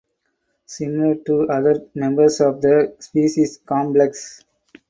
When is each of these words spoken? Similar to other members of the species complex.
Similar 0.65 1.13
to 1.27 1.47
other 1.47 1.85
members 1.93 2.41
of 2.41 2.59
the 2.59 2.95
species 2.99 3.59
complex. 3.63 4.43